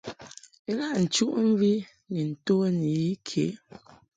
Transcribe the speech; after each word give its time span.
Ilaʼ 0.69 0.93
nchuʼmvi 1.03 1.71
ni 2.11 2.21
nto 2.31 2.55
ni 2.79 2.89
yi 3.01 3.11
ke. 3.27 3.43